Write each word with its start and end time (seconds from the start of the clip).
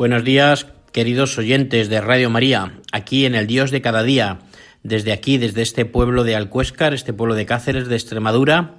Buenos 0.00 0.24
días, 0.24 0.66
queridos 0.92 1.36
oyentes 1.36 1.90
de 1.90 2.00
Radio 2.00 2.30
María, 2.30 2.72
aquí 2.90 3.26
en 3.26 3.34
el 3.34 3.46
Dios 3.46 3.70
de 3.70 3.82
cada 3.82 4.02
día, 4.02 4.38
desde 4.82 5.12
aquí, 5.12 5.36
desde 5.36 5.60
este 5.60 5.84
pueblo 5.84 6.24
de 6.24 6.34
Alcuéscar, 6.34 6.94
este 6.94 7.12
pueblo 7.12 7.34
de 7.34 7.44
Cáceres, 7.44 7.86
de 7.86 7.96
Extremadura, 7.96 8.76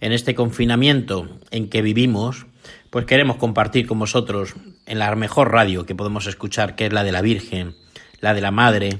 en 0.00 0.10
este 0.10 0.34
confinamiento 0.34 1.28
en 1.52 1.68
que 1.68 1.82
vivimos, 1.82 2.46
pues 2.90 3.04
queremos 3.04 3.36
compartir 3.36 3.86
con 3.86 4.00
vosotros 4.00 4.56
en 4.86 4.98
la 4.98 5.14
mejor 5.14 5.52
radio 5.52 5.86
que 5.86 5.94
podemos 5.94 6.26
escuchar, 6.26 6.74
que 6.74 6.86
es 6.86 6.92
la 6.92 7.04
de 7.04 7.12
la 7.12 7.22
Virgen, 7.22 7.76
la 8.20 8.34
de 8.34 8.40
la 8.40 8.50
Madre. 8.50 8.98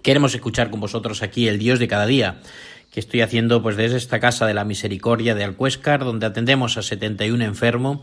Queremos 0.00 0.34
escuchar 0.34 0.70
con 0.70 0.80
vosotros 0.80 1.22
aquí 1.22 1.46
el 1.46 1.58
Dios 1.58 1.78
de 1.78 1.88
cada 1.88 2.06
día, 2.06 2.40
que 2.90 3.00
estoy 3.00 3.20
haciendo 3.20 3.62
pues 3.62 3.76
desde 3.76 3.98
esta 3.98 4.18
casa 4.18 4.46
de 4.46 4.54
la 4.54 4.64
Misericordia 4.64 5.34
de 5.34 5.44
Alcuéscar, 5.44 6.04
donde 6.04 6.24
atendemos 6.24 6.78
a 6.78 6.82
71 6.82 7.44
enfermos 7.44 7.98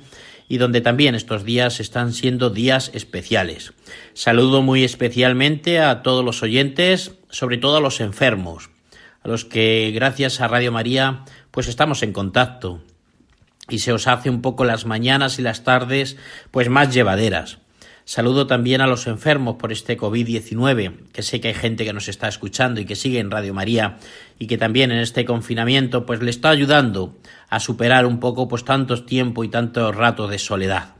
y 0.51 0.57
donde 0.57 0.81
también 0.81 1.15
estos 1.15 1.45
días 1.45 1.79
están 1.79 2.11
siendo 2.11 2.49
días 2.49 2.91
especiales. 2.93 3.71
Saludo 4.13 4.61
muy 4.61 4.83
especialmente 4.83 5.79
a 5.79 6.03
todos 6.03 6.25
los 6.25 6.43
oyentes, 6.43 7.13
sobre 7.29 7.57
todo 7.57 7.77
a 7.77 7.79
los 7.79 8.01
enfermos, 8.01 8.69
a 9.23 9.29
los 9.29 9.45
que 9.45 9.93
gracias 9.95 10.41
a 10.41 10.49
Radio 10.49 10.73
María 10.73 11.23
pues 11.51 11.69
estamos 11.69 12.03
en 12.03 12.11
contacto 12.11 12.83
y 13.69 13.79
se 13.79 13.93
os 13.93 14.07
hace 14.07 14.29
un 14.29 14.41
poco 14.41 14.65
las 14.65 14.85
mañanas 14.85 15.39
y 15.39 15.41
las 15.41 15.63
tardes 15.63 16.17
pues 16.51 16.67
más 16.67 16.93
llevaderas. 16.93 17.59
Saludo 18.03 18.47
también 18.47 18.81
a 18.81 18.87
los 18.87 19.07
enfermos 19.07 19.55
por 19.57 19.71
este 19.71 19.97
COVID-19, 19.97 21.11
que 21.11 21.21
sé 21.21 21.39
que 21.39 21.49
hay 21.49 21.53
gente 21.53 21.85
que 21.85 21.93
nos 21.93 22.07
está 22.07 22.27
escuchando 22.27 22.81
y 22.81 22.85
que 22.85 22.95
sigue 22.95 23.19
en 23.19 23.31
Radio 23.31 23.53
María 23.53 23.97
y 24.39 24.47
que 24.47 24.57
también 24.57 24.91
en 24.91 24.99
este 24.99 25.23
confinamiento 25.23 26.05
pues 26.05 26.21
le 26.21 26.31
está 26.31 26.49
ayudando 26.49 27.15
a 27.49 27.59
superar 27.59 28.05
un 28.05 28.19
poco 28.19 28.47
pues 28.47 28.65
tantos 28.65 29.05
tiempo 29.05 29.43
y 29.43 29.49
tantos 29.49 29.95
ratos 29.95 30.29
de 30.29 30.39
soledad. 30.39 30.95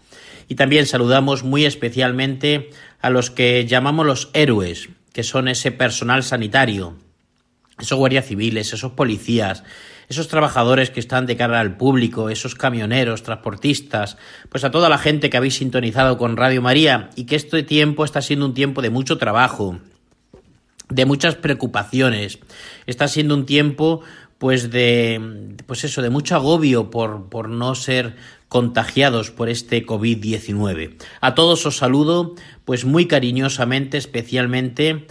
Y 0.48 0.56
también 0.56 0.86
saludamos 0.86 1.44
muy 1.44 1.66
especialmente 1.66 2.70
a 3.00 3.10
los 3.10 3.32
que 3.32 3.66
llamamos 3.66 4.06
los 4.06 4.30
héroes, 4.34 4.90
que 5.14 5.24
son 5.24 5.48
ese 5.48 5.72
personal 5.72 6.24
sanitario, 6.24 6.98
esos 7.82 7.98
guardias 7.98 8.26
civiles, 8.26 8.72
esos 8.74 8.92
policías, 8.94 9.64
esos 10.08 10.28
trabajadores 10.28 10.90
que 10.90 11.00
están 11.00 11.26
de 11.26 11.38
cara 11.38 11.60
al 11.60 11.78
público, 11.78 12.30
esos 12.30 12.56
camioneros, 12.56 13.24
transportistas, 13.24 14.18
pues 14.50 14.64
a 14.64 14.72
toda 14.72 14.90
la 14.90 14.98
gente 14.98 15.30
que 15.30 15.38
habéis 15.38 15.56
sintonizado 15.56 16.18
con 16.18 16.38
Radio 16.38 16.62
María 16.62 17.10
y 17.16 17.26
que 17.26 17.36
este 17.36 17.64
tiempo 17.64 18.06
está 18.06 18.22
siendo 18.22 18.46
un 18.46 18.54
tiempo 18.54 18.82
de 18.82 18.90
mucho 18.90 19.18
trabajo, 19.18 19.80
de 20.90 21.06
muchas 21.06 21.36
preocupaciones, 21.36 22.40
está 22.86 23.08
siendo 23.08 23.36
un 23.36 23.46
tiempo 23.46 24.02
pues 24.38 24.72
de 24.72 25.56
pues 25.68 25.84
eso 25.84 26.02
de 26.02 26.10
mucho 26.10 26.36
agobio 26.36 26.90
por, 26.90 27.30
por 27.30 27.48
no 27.48 27.76
ser 27.76 28.16
contagiados 28.50 29.32
por 29.32 29.48
este 29.48 29.86
COVID-19. 29.86 30.96
A 31.22 31.36
todos 31.36 31.66
os 31.66 31.78
saludo 31.78 32.36
pues 32.66 32.84
muy 32.84 33.06
cariñosamente, 33.06 33.98
especialmente 33.98 35.06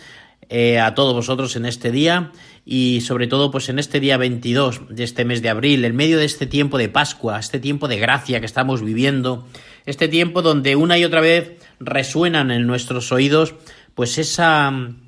eh, 0.50 0.80
a 0.80 0.96
todos 0.96 1.14
vosotros 1.14 1.54
en 1.54 1.64
este 1.64 1.92
día 1.92 2.32
y 2.72 3.00
sobre 3.00 3.26
todo 3.26 3.50
pues 3.50 3.68
en 3.68 3.80
este 3.80 3.98
día 3.98 4.16
22 4.16 4.82
de 4.90 5.02
este 5.02 5.24
mes 5.24 5.42
de 5.42 5.48
abril, 5.48 5.84
en 5.84 5.96
medio 5.96 6.18
de 6.18 6.24
este 6.24 6.46
tiempo 6.46 6.78
de 6.78 6.88
Pascua, 6.88 7.40
este 7.40 7.58
tiempo 7.58 7.88
de 7.88 7.98
gracia 7.98 8.38
que 8.38 8.46
estamos 8.46 8.80
viviendo, 8.84 9.44
este 9.86 10.06
tiempo 10.06 10.40
donde 10.40 10.76
una 10.76 10.96
y 10.96 11.04
otra 11.04 11.20
vez 11.20 11.58
resuenan 11.80 12.52
en 12.52 12.68
nuestros 12.68 13.10
oídos 13.10 13.56
pues 13.96 14.18
esa 14.18 14.70
mm, 14.70 15.00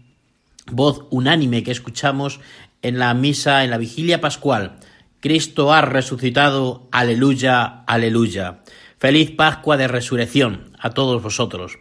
voz 0.72 1.06
unánime 1.10 1.62
que 1.62 1.70
escuchamos 1.70 2.40
en 2.82 2.98
la 2.98 3.14
misa, 3.14 3.62
en 3.62 3.70
la 3.70 3.78
vigilia 3.78 4.20
pascual. 4.20 4.80
Cristo 5.20 5.72
ha 5.72 5.82
resucitado, 5.82 6.88
aleluya, 6.90 7.84
aleluya. 7.86 8.64
Feliz 8.98 9.30
Pascua 9.30 9.76
de 9.76 9.86
Resurrección 9.86 10.72
a 10.80 10.90
todos 10.90 11.22
vosotros. 11.22 11.78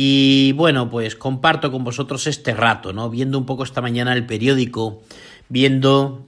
Y 0.00 0.52
bueno, 0.52 0.88
pues 0.88 1.16
comparto 1.16 1.72
con 1.72 1.82
vosotros 1.82 2.28
este 2.28 2.54
rato, 2.54 2.92
¿no? 2.92 3.10
Viendo 3.10 3.36
un 3.36 3.46
poco 3.46 3.64
esta 3.64 3.80
mañana 3.80 4.12
el 4.12 4.26
periódico, 4.26 5.02
viendo 5.48 6.24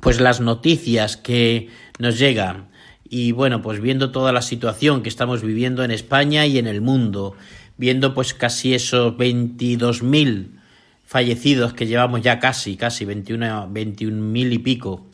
pues 0.00 0.18
las 0.18 0.40
noticias 0.40 1.16
que 1.16 1.68
nos 2.00 2.18
llegan 2.18 2.66
y 3.08 3.30
bueno, 3.30 3.62
pues 3.62 3.80
viendo 3.80 4.10
toda 4.10 4.32
la 4.32 4.42
situación 4.42 5.04
que 5.04 5.08
estamos 5.08 5.42
viviendo 5.42 5.84
en 5.84 5.92
España 5.92 6.44
y 6.44 6.58
en 6.58 6.66
el 6.66 6.80
mundo, 6.80 7.36
viendo 7.76 8.14
pues 8.14 8.34
casi 8.34 8.74
esos 8.74 9.14
22.000 9.14 10.48
fallecidos 11.04 11.72
que 11.72 11.86
llevamos 11.86 12.22
ya 12.22 12.40
casi, 12.40 12.76
casi 12.76 13.04
21 13.04 13.68
mil 13.68 14.52
y 14.52 14.58
pico 14.58 15.06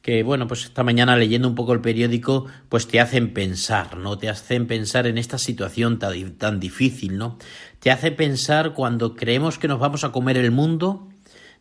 que, 0.01 0.21
bueno, 0.21 0.47
pues 0.47 0.65
esta 0.65 0.83
mañana 0.83 1.17
leyendo 1.17 1.47
un 1.47 1.55
poco 1.55 1.73
el 1.73 1.81
periódico, 1.81 2.45
pues 2.69 2.87
te 2.87 2.99
hacen 2.99 3.33
pensar, 3.33 3.97
¿no? 3.97 4.19
Te 4.19 4.29
hacen 4.29 4.67
pensar 4.67 5.07
en 5.07 5.17
esta 5.17 5.39
situación 5.39 5.97
tan, 5.97 6.35
tan 6.35 6.59
difícil, 6.59 7.17
¿no? 7.17 7.39
Te 7.79 7.89
hace 7.89 8.11
pensar 8.11 8.75
cuando 8.75 9.15
creemos 9.15 9.57
que 9.57 9.67
nos 9.67 9.79
vamos 9.79 10.03
a 10.03 10.11
comer 10.11 10.37
el 10.37 10.51
mundo, 10.51 11.09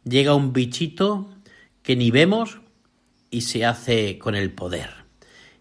llega 0.04 0.34
un 0.34 0.52
bichito 0.52 1.30
que 1.82 1.96
ni 1.96 2.10
vemos 2.10 2.60
y 3.30 3.40
se 3.40 3.64
hace 3.64 4.18
con 4.18 4.34
el 4.34 4.52
poder 4.52 5.03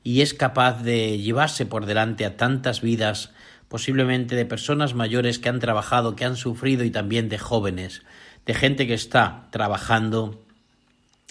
y 0.03 0.21
es 0.21 0.33
capaz 0.33 0.83
de 0.83 1.17
llevarse 1.17 1.65
por 1.65 1.85
delante 1.85 2.25
a 2.25 2.35
tantas 2.35 2.81
vidas, 2.81 3.31
posiblemente 3.69 4.35
de 4.35 4.45
personas 4.45 4.93
mayores 4.93 5.39
que 5.39 5.49
han 5.49 5.59
trabajado, 5.59 6.15
que 6.15 6.25
han 6.25 6.35
sufrido 6.35 6.83
y 6.83 6.91
también 6.91 7.29
de 7.29 7.39
jóvenes, 7.39 8.03
de 8.45 8.53
gente 8.53 8.85
que 8.85 8.93
está 8.93 9.47
trabajando 9.51 10.43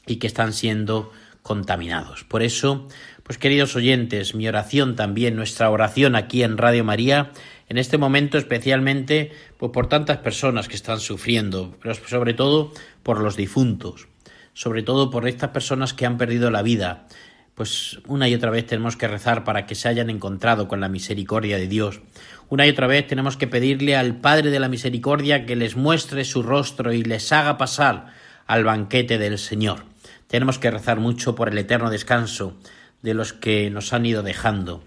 y 0.07 0.17
que 0.17 0.27
están 0.27 0.53
siendo 0.53 1.13
contaminados. 1.43 2.25
Por 2.25 2.43
eso, 2.43 2.89
pues 3.23 3.39
queridos 3.39 3.77
oyentes, 3.77 4.35
mi 4.35 4.49
oración 4.49 4.97
también, 4.97 5.37
nuestra 5.37 5.71
oración 5.71 6.17
aquí 6.17 6.43
en 6.43 6.57
Radio 6.57 6.85
María, 6.85 7.33
en 7.69 7.79
este 7.79 7.99
momento 7.99 8.39
especialmente 8.39 9.33
pues 9.59 9.73
por 9.73 9.89
tantas 9.89 10.19
personas 10.19 10.69
que 10.69 10.77
están 10.77 11.01
sufriendo, 11.01 11.77
pero 11.81 11.95
sobre 11.95 12.35
todo 12.35 12.73
por 13.03 13.21
los 13.21 13.37
difuntos, 13.37 14.09
sobre 14.55 14.83
todo 14.83 15.11
por 15.11 15.29
estas 15.29 15.51
personas 15.51 15.95
que 15.95 16.07
han 16.07 16.19
perdido 16.19 16.51
la 16.51 16.63
vida, 16.63 17.07
pues 17.55 17.99
una 18.07 18.29
y 18.29 18.35
otra 18.35 18.51
vez 18.51 18.67
tenemos 18.67 18.97
que 18.97 19.09
rezar 19.09 19.45
para 19.45 19.67
que 19.67 19.75
se 19.75 19.89
hayan 19.89 20.11
encontrado 20.11 20.69
con 20.69 20.81
la 20.81 20.89
misericordia 20.89 21.59
de 21.59 21.69
Dios. 21.69 22.01
Una 22.49 22.67
y 22.67 22.71
otra 22.71 22.87
vez 22.87 23.07
tenemos 23.07 23.37
que 23.37 23.47
pedirle 23.47 23.97
al 23.97 24.17
Padre 24.17 24.51
de 24.51 24.61
la 24.61 24.69
Misericordia 24.69 25.47
que 25.47 25.57
les 25.57 25.77
muestre 25.77 26.25
su 26.25 26.43
rostro 26.43 26.93
y 26.93 27.03
les 27.03 27.31
haga 27.33 27.59
pasar 27.59 28.15
al 28.47 28.65
banquete 28.65 29.19
del 29.19 29.39
Señor. 29.39 29.85
Tenemos 30.27 30.59
que 30.59 30.71
rezar 30.71 30.99
mucho 30.99 31.35
por 31.35 31.49
el 31.49 31.59
eterno 31.59 31.91
descanso 31.91 32.57
de 33.03 33.15
los 33.15 33.33
que 33.33 33.69
nos 33.71 33.93
han 33.93 34.07
ido 34.07 34.23
dejando, 34.23 34.83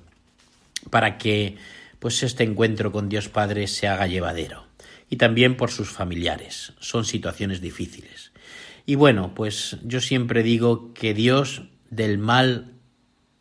para 0.89 1.17
que 1.17 1.57
pues 1.99 2.23
este 2.23 2.43
encuentro 2.43 2.91
con 2.91 3.09
Dios 3.09 3.29
Padre 3.29 3.67
se 3.67 3.87
haga 3.87 4.07
llevadero. 4.07 4.65
Y 5.09 5.17
también 5.17 5.55
por 5.55 5.69
sus 5.69 5.89
familiares. 5.89 6.73
Son 6.79 7.05
situaciones 7.05 7.61
difíciles. 7.61 8.31
Y 8.87 8.95
bueno, 8.95 9.33
pues 9.35 9.77
yo 9.83 10.01
siempre 10.01 10.41
digo 10.41 10.93
que 10.93 11.13
Dios 11.13 11.63
del 11.95 12.17
mal 12.17 12.73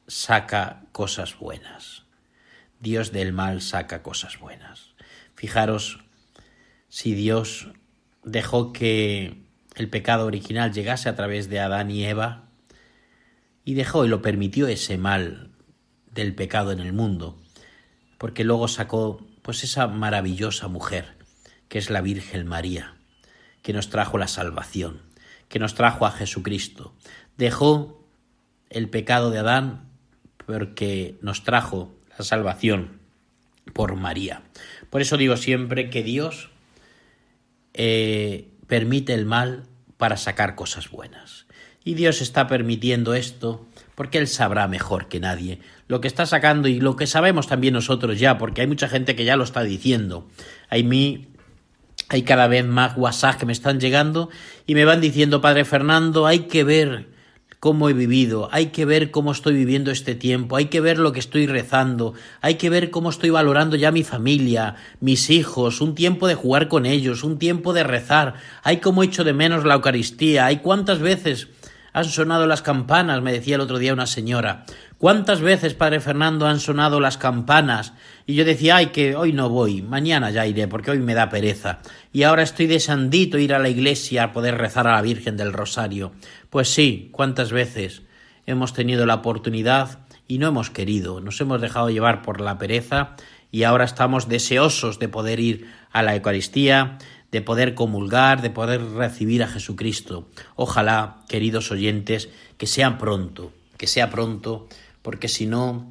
saca 0.07 0.85
cosas 0.93 1.37
buenas. 1.39 2.05
Dios 2.79 3.11
del 3.11 3.33
mal 3.33 3.63
saca 3.63 4.03
cosas 4.03 4.39
buenas. 4.39 4.95
Fijaros 5.35 6.05
si 6.89 7.15
Dios 7.15 7.69
dejó 8.23 8.73
que 8.73 9.43
el 9.75 9.91
pecado 9.91 10.27
original 10.27 10.73
llegase 10.73 11.09
a 11.09 11.17
través 11.17 11.49
de 11.49 11.59
Adán 11.59 11.91
y 11.91 12.05
Eva 12.05 12.49
y 13.65 13.75
dejó 13.75 14.05
y 14.05 14.09
lo 14.09 14.23
permitió 14.23 14.69
ese 14.69 14.99
mal 14.99 15.51
del 16.13 16.35
pecado 16.35 16.71
en 16.71 16.79
el 16.79 16.93
mundo, 16.93 17.43
porque 18.19 18.45
luego 18.45 18.69
sacó 18.69 19.27
Pues 19.43 19.65
esa 19.65 19.89
maravillosa 19.89 20.69
mujer, 20.69 21.19
que 21.69 21.79
es 21.79 21.91
la 21.91 22.01
Virgen 22.01 22.47
María, 22.47 22.97
que 23.63 23.73
nos 23.73 23.91
trajo 23.91 24.17
la 24.17 24.29
salvación, 24.29 25.03
que 25.49 25.59
nos 25.59 25.75
trajo 25.75 26.07
a 26.07 26.13
Jesucristo. 26.13 26.95
Dejó 27.37 28.04
el 28.75 28.91
pecado 28.91 29.31
de 29.31 29.39
Adán 29.39 29.89
porque 30.47 31.17
nos 31.23 31.43
trajo 31.43 31.95
la 32.19 32.25
salvación 32.25 33.01
por 33.73 33.97
María. 33.97 34.43
Por 34.91 35.01
eso 35.01 35.17
digo 35.17 35.37
siempre 35.37 35.89
que 35.89 36.03
Dios 36.03 36.51
eh, 37.73 38.51
permite 38.67 39.15
el 39.15 39.25
mal 39.25 39.65
para 39.97 40.17
sacar 40.17 40.55
cosas 40.55 40.91
buenas. 40.91 41.47
Y 41.83 41.95
Dios 41.95 42.21
está 42.21 42.47
permitiendo 42.47 43.15
esto 43.15 43.67
porque 43.95 44.19
Él 44.19 44.29
sabrá 44.29 44.69
mejor 44.69 45.09
que 45.09 45.21
nadie 45.21 45.61
lo 45.87 46.01
que 46.01 46.09
está 46.09 46.27
sacando 46.27 46.69
y 46.69 46.81
lo 46.81 46.97
que 46.97 47.07
sabemos 47.07 47.47
también 47.47 47.75
nosotros 47.75 48.19
ya, 48.19 48.39
porque 48.39 48.63
hay 48.63 48.67
mucha 48.67 48.89
gente 48.89 49.15
que 49.15 49.25
ya 49.25 49.37
lo 49.37 49.45
está 49.45 49.63
diciendo. 49.63 50.27
Hay 50.69 50.83
mí, 50.83 51.29
hay 52.09 52.23
cada 52.23 52.47
vez 52.47 52.65
más 52.65 52.97
WhatsApp 52.97 53.39
que 53.39 53.47
me 53.47 53.53
están 53.53 53.81
llegando 53.81 54.31
y 54.67 54.75
me 54.75 54.85
van 54.85 55.01
diciendo, 55.01 55.41
Padre 55.41 55.65
Fernando, 55.65 56.27
hay 56.27 56.41
que 56.41 56.65
ver 56.65 57.14
cómo 57.65 57.89
he 57.89 57.95
vivido, 57.95 58.51
hay 58.53 58.67
que 58.67 58.85
ver 58.85 59.11
cómo 59.11 59.33
estoy 59.33 59.55
viviendo 59.55 59.91
este 59.91 60.15
tiempo, 60.15 60.57
hay 60.57 60.67
que 60.67 60.83
ver 60.83 60.99
lo 60.99 61.13
que 61.13 61.19
estoy 61.19 61.47
rezando, 61.47 62.13
hay 62.43 62.57
que 62.57 62.69
ver 62.69 62.91
cómo 62.91 63.09
estoy 63.09 63.31
valorando 63.31 63.75
ya 63.75 63.91
mi 63.91 64.05
familia, 64.05 64.75
mis 65.01 65.31
hijos, 65.31 65.81
un 65.81 65.95
tiempo 65.95 66.29
de 66.29 66.35
jugar 66.35 66.69
con 66.69 66.85
ellos, 66.85 67.25
un 67.25 67.39
tiempo 67.39 67.73
de 67.73 67.83
rezar, 67.83 68.35
hay 68.65 68.81
cómo 68.81 69.03
echo 69.03 69.25
de 69.25 69.33
menos 69.33 69.65
la 69.65 69.77
Eucaristía, 69.77 70.45
hay 70.45 70.59
cuántas 70.59 70.99
veces 70.99 71.49
han 71.95 72.05
sonado 72.05 72.47
las 72.47 72.61
campanas, 72.61 73.23
me 73.23 73.33
decía 73.33 73.55
el 73.55 73.63
otro 73.63 73.79
día 73.79 73.95
una 73.95 74.07
señora. 74.07 74.67
¿Cuántas 75.05 75.43
veces, 75.43 75.75
Padre 75.75 76.01
Fernando, 76.01 76.47
han 76.47 76.61
sonado 76.61 76.99
las 76.99 77.19
campanas? 77.19 77.93
Y 78.25 78.37
yo 78.37 78.47
decía, 78.47 78.77
ay, 78.77 78.87
que 78.87 79.15
hoy 79.17 79.35
no 79.35 79.51
voy, 79.51 79.83
mañana 79.83 80.31
ya 80.31 80.47
iré, 80.47 80.67
porque 80.67 80.93
hoy 80.93 80.99
me 80.99 81.13
da 81.13 81.29
pereza. 81.29 81.81
Y 82.11 82.23
ahora 82.23 82.43
estoy 82.43 82.67
deseandito 82.69 83.37
ir 83.37 83.53
a 83.53 83.59
la 83.59 83.69
iglesia 83.69 84.23
a 84.25 84.33
poder 84.33 84.57
rezar 84.57 84.87
a 84.87 84.93
la 84.93 85.03
Virgen 85.03 85.37
del 85.37 85.53
Rosario. 85.53 86.13
Pues 86.49 86.71
sí, 86.71 87.11
cuántas 87.13 87.53
veces 87.53 88.01
hemos 88.47 88.73
tenido 88.73 89.05
la 89.05 89.17
oportunidad 89.17 89.99
y 90.27 90.39
no 90.39 90.49
hemos 90.49 90.71
querido, 90.71 91.21
nos 91.21 91.39
hemos 91.39 91.61
dejado 91.61 91.91
llevar 91.91 92.23
por 92.23 92.41
la 92.41 92.57
pereza 92.57 93.15
y 93.51 93.65
ahora 93.65 93.85
estamos 93.85 94.27
deseosos 94.27 94.99
de 95.01 95.09
poder 95.11 95.39
ir 95.39 95.71
a 95.93 96.03
la 96.03 96.17
Eucaristía, 96.17 96.97
de 97.31 97.43
poder 97.43 97.75
comulgar, 97.75 98.41
de 98.41 98.49
poder 98.49 98.83
recibir 98.83 99.43
a 99.43 99.49
Jesucristo. 99.49 100.31
Ojalá, 100.57 101.17
queridos 101.29 101.71
oyentes, 101.71 102.31
que 102.57 102.67
sea 102.67 102.97
pronto, 102.97 103.53
que 103.77 103.87
sea 103.87 104.09
pronto, 104.09 104.67
porque 105.05 105.29
si 105.29 105.45
no, 105.45 105.87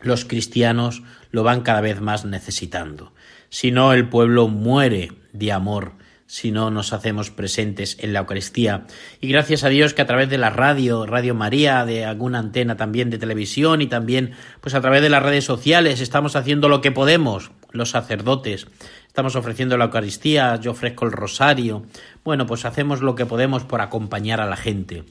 los 0.00 0.24
cristianos 0.24 1.04
lo 1.30 1.44
van 1.44 1.60
cada 1.60 1.80
vez 1.80 2.00
más 2.00 2.24
necesitando. 2.24 3.12
Si 3.48 3.70
no, 3.70 3.92
el 3.92 4.08
pueblo 4.08 4.48
muere 4.48 5.12
de 5.32 5.52
amor 5.52 5.92
si 6.26 6.52
no 6.52 6.70
nos 6.70 6.92
hacemos 6.92 7.30
presentes 7.30 7.96
en 8.00 8.12
la 8.12 8.20
Eucaristía. 8.20 8.86
Y 9.20 9.28
gracias 9.28 9.64
a 9.64 9.68
Dios 9.68 9.94
que 9.94 10.02
a 10.02 10.06
través 10.06 10.28
de 10.28 10.38
la 10.38 10.50
radio, 10.50 11.06
Radio 11.06 11.34
María, 11.34 11.84
de 11.84 12.04
alguna 12.04 12.38
antena 12.38 12.76
también 12.76 13.10
de 13.10 13.18
televisión 13.18 13.82
y 13.82 13.86
también 13.86 14.32
pues 14.60 14.74
a 14.74 14.80
través 14.80 15.02
de 15.02 15.10
las 15.10 15.22
redes 15.22 15.44
sociales 15.44 16.00
estamos 16.00 16.36
haciendo 16.36 16.68
lo 16.68 16.80
que 16.80 16.92
podemos, 16.92 17.50
los 17.72 17.90
sacerdotes. 17.90 18.66
Estamos 19.06 19.34
ofreciendo 19.34 19.76
la 19.76 19.86
Eucaristía, 19.86 20.54
yo 20.56 20.72
ofrezco 20.72 21.04
el 21.04 21.12
rosario. 21.12 21.84
Bueno, 22.24 22.46
pues 22.46 22.64
hacemos 22.64 23.00
lo 23.00 23.16
que 23.16 23.26
podemos 23.26 23.64
por 23.64 23.80
acompañar 23.80 24.40
a 24.40 24.46
la 24.46 24.56
gente. 24.56 25.04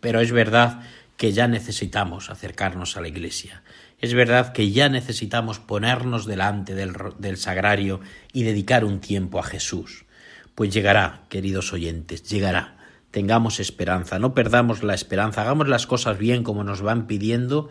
Pero 0.00 0.20
es 0.20 0.32
verdad 0.32 0.80
que 1.18 1.32
ya 1.32 1.48
necesitamos 1.48 2.30
acercarnos 2.30 2.96
a 2.96 3.00
la 3.02 3.08
Iglesia. 3.08 3.62
Es 3.98 4.14
verdad 4.14 4.52
que 4.52 4.70
ya 4.70 4.88
necesitamos 4.88 5.58
ponernos 5.58 6.26
delante 6.26 6.74
del, 6.76 7.36
sagrario 7.36 8.00
y 8.32 8.44
dedicar 8.44 8.84
un 8.84 9.00
tiempo 9.00 9.40
a 9.40 9.42
Jesús. 9.42 10.06
Pues 10.54 10.72
llegará, 10.72 11.24
queridos 11.28 11.72
oyentes, 11.72 12.22
llegará. 12.22 12.76
Tengamos 13.10 13.58
esperanza, 13.58 14.20
no 14.20 14.32
perdamos 14.32 14.84
la 14.84 14.94
esperanza, 14.94 15.42
hagamos 15.42 15.66
las 15.66 15.88
cosas 15.88 16.18
bien 16.18 16.44
como 16.44 16.62
nos 16.62 16.82
van 16.82 17.08
pidiendo 17.08 17.68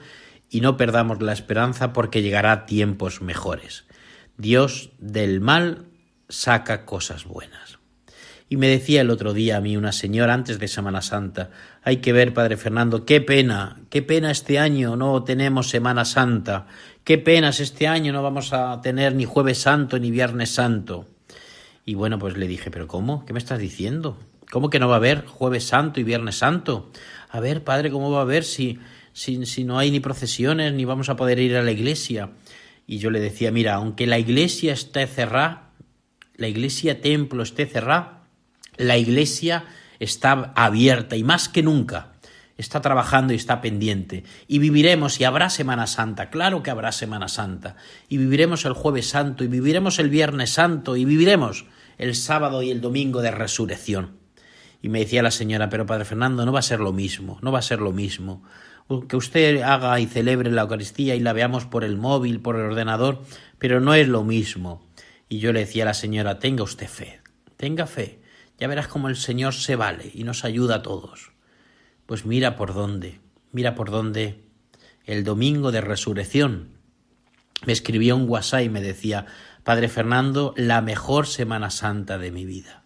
y 0.49 0.59
no 0.59 0.75
perdamos 0.75 1.21
la 1.21 1.31
esperanza 1.31 1.93
porque 1.93 2.21
llegará 2.21 2.65
tiempos 2.65 3.21
mejores. 3.21 3.85
Dios 4.35 4.91
del 4.99 5.39
mal 5.39 5.85
saca 6.27 6.85
cosas 6.85 7.23
buenas. 7.23 7.76
Y 8.49 8.55
me 8.55 8.67
decía 8.67 9.01
el 9.01 9.09
otro 9.09 9.33
día 9.33 9.57
a 9.57 9.61
mí 9.61 9.75
una 9.75 9.91
señora 9.91 10.33
antes 10.33 10.57
de 10.57 10.69
Semana 10.69 11.01
Santa, 11.01 11.49
hay 11.83 11.97
que 11.97 12.13
ver, 12.13 12.33
Padre 12.33 12.55
Fernando, 12.55 13.05
qué 13.05 13.19
pena, 13.19 13.77
qué 13.89 14.01
pena 14.01 14.31
este 14.31 14.57
año 14.57 14.95
no 14.95 15.23
tenemos 15.23 15.69
Semana 15.69 16.05
Santa, 16.05 16.67
qué 17.03 17.17
penas 17.17 17.59
este 17.59 17.87
año 17.87 18.13
no 18.13 18.23
vamos 18.23 18.53
a 18.53 18.79
tener 18.81 19.15
ni 19.15 19.25
jueves 19.25 19.57
santo 19.57 19.99
ni 19.99 20.11
viernes 20.11 20.51
santo. 20.51 21.05
Y 21.85 21.95
bueno, 21.95 22.19
pues 22.19 22.37
le 22.37 22.47
dije, 22.47 22.71
pero 22.71 22.87
¿cómo? 22.87 23.25
¿Qué 23.25 23.33
me 23.33 23.39
estás 23.39 23.59
diciendo? 23.59 24.17
¿Cómo 24.49 24.69
que 24.69 24.79
no 24.79 24.87
va 24.87 24.95
a 24.95 24.97
haber 24.97 25.25
jueves 25.25 25.65
santo 25.65 25.99
y 25.99 26.03
viernes 26.03 26.37
santo? 26.37 26.89
A 27.29 27.41
ver, 27.41 27.65
padre, 27.65 27.91
¿cómo 27.91 28.11
va 28.11 28.19
a 28.19 28.21
haber 28.21 28.45
si, 28.45 28.79
si, 29.11 29.45
si 29.45 29.65
no 29.65 29.77
hay 29.77 29.91
ni 29.91 29.99
procesiones 29.99 30.73
ni 30.73 30.85
vamos 30.85 31.09
a 31.09 31.17
poder 31.17 31.39
ir 31.39 31.57
a 31.57 31.63
la 31.63 31.71
iglesia? 31.71 32.29
Y 32.85 32.99
yo 32.99 33.11
le 33.11 33.19
decía, 33.19 33.51
mira, 33.51 33.75
aunque 33.75 34.07
la 34.07 34.19
iglesia 34.19 34.71
esté 34.71 35.05
cerrada, 35.05 35.71
la 36.37 36.47
iglesia 36.47 37.01
templo 37.01 37.43
esté 37.43 37.65
cerrada, 37.65 38.16
la 38.77 38.97
iglesia 38.97 39.65
está 39.99 40.53
abierta 40.55 41.15
y 41.15 41.23
más 41.23 41.49
que 41.49 41.63
nunca 41.63 42.11
está 42.57 42.81
trabajando 42.81 43.33
y 43.33 43.35
está 43.35 43.61
pendiente. 43.61 44.23
Y 44.47 44.59
viviremos, 44.59 45.19
y 45.19 45.23
habrá 45.23 45.49
Semana 45.49 45.87
Santa, 45.87 46.29
claro 46.29 46.63
que 46.63 46.71
habrá 46.71 46.91
Semana 46.91 47.27
Santa. 47.27 47.75
Y 48.09 48.17
viviremos 48.17 48.65
el 48.65 48.73
jueves 48.73 49.09
santo, 49.09 49.43
y 49.43 49.47
viviremos 49.47 49.99
el 49.99 50.09
viernes 50.09 50.51
santo, 50.51 50.95
y 50.95 51.05
viviremos 51.05 51.65
el 51.97 52.15
sábado 52.15 52.63
y 52.63 52.71
el 52.71 52.81
domingo 52.81 53.21
de 53.21 53.31
resurrección. 53.31 54.17
Y 54.81 54.89
me 54.89 54.99
decía 54.99 55.23
la 55.23 55.31
señora, 55.31 55.69
pero 55.69 55.85
Padre 55.85 56.05
Fernando, 56.05 56.45
no 56.45 56.51
va 56.51 56.59
a 56.59 56.63
ser 56.63 56.79
lo 56.79 56.93
mismo, 56.93 57.39
no 57.41 57.51
va 57.51 57.59
a 57.59 57.63
ser 57.63 57.79
lo 57.79 57.91
mismo. 57.91 58.43
Que 59.09 59.17
usted 59.17 59.61
haga 59.61 59.99
y 59.99 60.05
celebre 60.05 60.49
la 60.51 60.61
Eucaristía 60.61 61.15
y 61.15 61.19
la 61.19 61.33
veamos 61.33 61.65
por 61.65 61.83
el 61.83 61.97
móvil, 61.97 62.39
por 62.39 62.55
el 62.55 62.63
ordenador, 62.63 63.21
pero 63.59 63.81
no 63.81 63.93
es 63.93 64.07
lo 64.07 64.23
mismo. 64.23 64.87
Y 65.29 65.39
yo 65.39 65.51
le 65.51 65.61
decía 65.61 65.83
a 65.83 65.87
la 65.87 65.93
señora, 65.93 66.39
tenga 66.39 66.63
usted 66.63 66.87
fe, 66.87 67.19
tenga 67.57 67.85
fe, 67.85 68.21
ya 68.57 68.67
verás 68.67 68.87
cómo 68.87 69.07
el 69.07 69.15
Señor 69.15 69.53
se 69.53 69.75
vale 69.75 70.11
y 70.13 70.23
nos 70.23 70.43
ayuda 70.43 70.75
a 70.75 70.81
todos. 70.81 71.31
Pues 72.05 72.25
mira 72.25 72.55
por 72.55 72.73
dónde, 72.73 73.19
mira 73.51 73.75
por 73.75 73.91
dónde 73.91 74.43
el 75.05 75.23
domingo 75.23 75.71
de 75.71 75.81
resurrección 75.81 76.77
me 77.65 77.73
escribió 77.73 78.15
un 78.15 78.29
WhatsApp 78.29 78.61
y 78.61 78.69
me 78.69 78.81
decía, 78.81 79.25
Padre 79.63 79.89
Fernando, 79.89 80.53
la 80.57 80.81
mejor 80.81 81.27
Semana 81.27 81.69
Santa 81.71 82.17
de 82.17 82.31
mi 82.31 82.45
vida. 82.45 82.83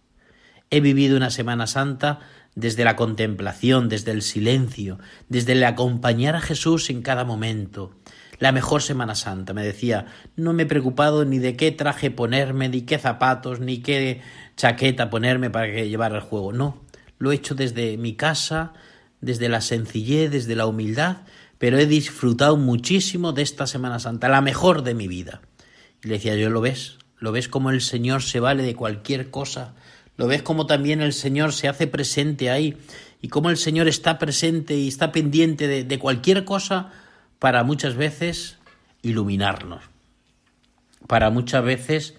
He 0.70 0.80
vivido 0.80 1.18
una 1.18 1.30
Semana 1.30 1.68
Santa 1.68 2.20
desde 2.56 2.86
la 2.86 2.96
contemplación, 2.96 3.90
desde 3.90 4.12
el 4.12 4.22
silencio, 4.22 5.00
desde 5.28 5.54
el 5.54 5.64
acompañar 5.64 6.36
a 6.36 6.42
Jesús 6.42 6.90
en 6.90 7.02
cada 7.02 7.26
momento. 7.26 7.94
La 8.42 8.52
mejor 8.52 8.82
Semana 8.82 9.14
Santa, 9.14 9.54
me 9.54 9.64
decía, 9.64 10.08
no 10.36 10.52
me 10.52 10.64
he 10.64 10.66
preocupado 10.66 11.26
ni 11.26 11.38
de 11.38 11.56
qué 11.56 11.72
traje 11.72 12.10
ponerme, 12.10 12.70
ni 12.70 12.82
qué 12.82 12.98
zapatos, 12.98 13.60
ni 13.60 13.84
qué 13.84 14.22
chaqueta 14.58 15.12
ponerme 15.12 15.52
para 15.52 15.72
que 15.72 15.88
llevar 15.88 16.14
el 16.14 16.22
juego. 16.22 16.52
No, 16.52 16.82
lo 17.20 17.32
he 17.32 17.36
hecho 17.36 17.54
desde 17.54 17.98
mi 17.98 18.16
casa, 18.16 18.74
desde 19.20 19.48
la 19.48 19.62
sencillez, 19.62 20.32
desde 20.32 20.56
la 20.56 20.66
humildad, 20.66 21.18
pero 21.60 21.78
he 21.78 21.86
disfrutado 21.86 22.58
muchísimo 22.58 23.32
de 23.32 23.44
esta 23.44 23.68
Semana 23.68 24.00
Santa, 24.00 24.28
la 24.28 24.42
mejor 24.42 24.82
de 24.82 24.96
mi 24.96 25.08
vida. 25.08 25.42
Y 26.04 26.08
le 26.08 26.16
decía 26.16 26.36
yo, 26.36 26.50
¿lo 26.50 26.62
ves? 26.62 26.98
¿Lo 27.20 27.32
ves 27.32 27.48
como 27.48 27.70
el 27.70 27.80
Señor 27.80 28.24
se 28.24 28.40
vale 28.40 28.64
de 28.64 28.74
cualquier 28.74 29.30
cosa? 29.30 29.76
¿Lo 30.18 30.26
ves 30.26 30.42
como 30.42 30.66
también 30.66 31.02
el 31.02 31.14
Señor 31.14 31.54
se 31.54 31.68
hace 31.68 31.86
presente 31.86 32.50
ahí? 32.50 32.76
Y 33.22 33.28
cómo 33.28 33.52
el 33.52 33.58
Señor 33.58 33.88
está 33.88 34.18
presente 34.18 34.76
y 34.76 34.88
está 34.88 35.12
pendiente 35.12 35.68
de 35.84 36.00
cualquier 36.00 36.44
cosa 36.44 36.92
para 37.42 37.64
muchas 37.64 37.96
veces 37.96 38.60
iluminarnos. 39.02 39.84
Para 41.08 41.32
muchas 41.32 41.64
veces, 41.64 42.14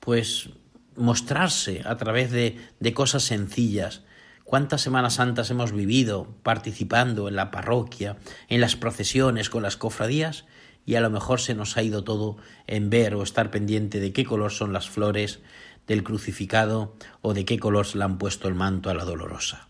pues, 0.00 0.50
mostrarse 0.96 1.82
a 1.84 1.96
través 1.96 2.32
de, 2.32 2.58
de 2.80 2.92
cosas 2.92 3.22
sencillas. 3.22 4.02
¿Cuántas 4.42 4.80
Semanas 4.80 5.14
Santas 5.14 5.48
hemos 5.52 5.70
vivido 5.70 6.26
participando 6.42 7.28
en 7.28 7.36
la 7.36 7.52
parroquia, 7.52 8.16
en 8.48 8.60
las 8.60 8.74
procesiones, 8.74 9.48
con 9.48 9.62
las 9.62 9.76
cofradías? 9.76 10.44
y 10.86 10.96
a 10.96 11.00
lo 11.00 11.08
mejor 11.08 11.40
se 11.40 11.54
nos 11.54 11.78
ha 11.78 11.82
ido 11.82 12.04
todo 12.04 12.36
en 12.66 12.90
ver 12.90 13.14
o 13.14 13.22
estar 13.22 13.50
pendiente 13.50 14.00
de 14.00 14.12
qué 14.12 14.26
color 14.26 14.52
son 14.52 14.74
las 14.74 14.90
flores 14.90 15.40
del 15.86 16.02
crucificado 16.02 16.94
o 17.22 17.32
de 17.32 17.46
qué 17.46 17.58
color 17.58 17.86
le 17.96 18.04
han 18.04 18.18
puesto 18.18 18.48
el 18.48 18.54
manto 18.54 18.90
a 18.90 18.94
la 18.94 19.04
dolorosa. 19.04 19.66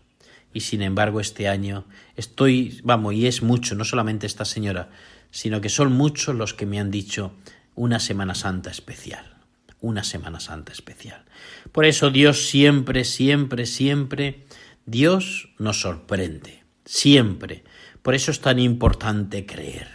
Y 0.55 0.61
sin 0.61 0.81
embargo 0.81 1.19
este 1.19 1.49
año 1.49 1.83
estoy, 2.15 2.79
vamos, 2.81 3.13
y 3.13 3.27
es 3.27 3.43
mucho, 3.43 3.75
no 3.75 3.83
solamente 3.83 4.25
esta 4.25 4.45
señora, 4.45 4.87
sino 5.29 5.59
que 5.59 5.67
son 5.67 5.91
muchos 5.91 6.33
los 6.33 6.53
que 6.53 6.65
me 6.65 6.79
han 6.79 6.91
dicho 6.91 7.33
una 7.75 7.99
Semana 7.99 8.35
Santa 8.35 8.71
especial, 8.71 9.35
una 9.81 10.05
Semana 10.05 10.39
Santa 10.39 10.71
especial. 10.71 11.25
Por 11.73 11.83
eso 11.83 12.09
Dios 12.09 12.47
siempre, 12.47 13.03
siempre, 13.03 13.65
siempre, 13.65 14.45
Dios 14.85 15.49
nos 15.59 15.81
sorprende, 15.81 16.63
siempre. 16.85 17.65
Por 18.01 18.15
eso 18.15 18.31
es 18.31 18.39
tan 18.39 18.57
importante 18.57 19.45
creer 19.45 19.89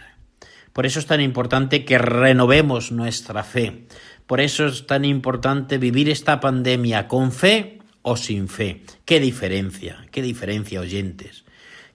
Por 0.73 0.85
eso 0.85 0.99
es 0.99 1.07
tan 1.07 1.21
importante 1.21 1.85
que 1.85 1.97
renovemos 1.97 2.91
nuestra 2.91 3.43
fe. 3.43 3.87
Por 4.27 4.41
eso 4.41 4.67
es 4.67 4.85
tan 4.85 5.05
importante 5.05 5.79
vivir 5.79 6.07
esta 6.07 6.39
pandemia 6.39 7.07
con 7.07 7.31
fe 7.31 7.80
o 8.01 8.17
sin 8.17 8.47
fe. 8.47 8.83
¿Qué 9.05 9.19
diferencia? 9.19 10.05
¿Qué 10.11 10.21
diferencia, 10.21 10.79
oyentes? 10.79 11.45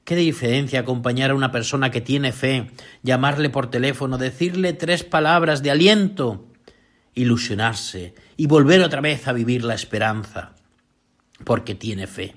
¿Qué 0.04 0.14
diferencia 0.14 0.80
acompañar 0.80 1.32
a 1.32 1.34
una 1.34 1.50
persona 1.50 1.90
que 1.90 2.00
tiene 2.00 2.32
fe, 2.32 2.70
llamarle 3.02 3.50
por 3.50 3.70
teléfono, 3.70 4.18
decirle 4.18 4.72
tres 4.72 5.02
palabras 5.02 5.64
de 5.64 5.72
aliento, 5.72 6.46
ilusionarse 7.14 8.14
y 8.36 8.46
volver 8.46 8.82
otra 8.82 9.00
vez 9.00 9.26
a 9.26 9.32
vivir 9.32 9.64
la 9.64 9.74
esperanza, 9.74 10.54
porque 11.44 11.74
tiene 11.74 12.06
fe? 12.06 12.36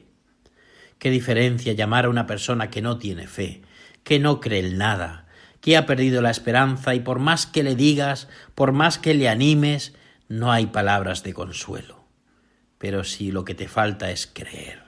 ¿Qué 0.97 1.11
diferencia 1.11 1.73
llamar 1.73 2.05
a 2.05 2.09
una 2.09 2.25
persona 2.25 2.71
que 2.71 2.81
no 2.81 2.97
tiene 2.97 3.27
fe, 3.27 3.61
que 4.03 4.17
no 4.17 4.39
cree 4.39 4.65
en 4.65 4.79
nada, 4.79 5.27
que 5.61 5.77
ha 5.77 5.85
perdido 5.85 6.23
la 6.23 6.31
esperanza 6.31 6.95
y 6.95 7.01
por 7.01 7.19
más 7.19 7.45
que 7.45 7.61
le 7.61 7.75
digas, 7.75 8.29
por 8.55 8.71
más 8.71 8.97
que 8.97 9.13
le 9.13 9.29
animes, 9.29 9.93
no 10.27 10.51
hay 10.51 10.65
palabras 10.65 11.21
de 11.21 11.33
consuelo? 11.33 11.98
Pero 12.79 13.03
si 13.03 13.31
lo 13.31 13.45
que 13.45 13.53
te 13.53 13.67
falta 13.67 14.09
es 14.09 14.25
creer, 14.25 14.81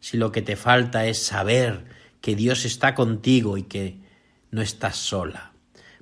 si 0.00 0.16
lo 0.16 0.32
que 0.32 0.42
te 0.42 0.56
falta 0.56 1.06
es 1.06 1.22
saber 1.22 1.84
que 2.20 2.34
Dios 2.34 2.64
está 2.64 2.96
contigo 2.96 3.56
y 3.56 3.62
que 3.62 3.98
no 4.50 4.62
estás 4.62 4.96
sola. 4.96 5.52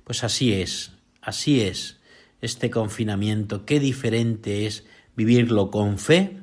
Pues 0.05 0.25
así 0.25 0.55
es, 0.55 0.93
así 1.21 1.61
es 1.61 1.99
este 2.41 2.71
confinamiento. 2.71 3.67
Qué 3.67 3.81
diferente 3.81 4.67
es 4.67 4.85
vivirlo 5.17 5.71
con 5.71 5.99
fe 5.99 6.39